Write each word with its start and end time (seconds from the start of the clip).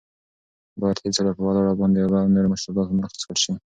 باید 0.81 1.01
هېڅکله 1.03 1.31
په 1.35 1.41
ولاړه 1.45 1.73
باندې 1.79 1.97
اوبه 2.03 2.17
او 2.21 2.31
نور 2.35 2.45
مشروبات 2.53 2.87
ونه 2.89 3.07
څښل 3.17 3.37
شي. 3.43 3.53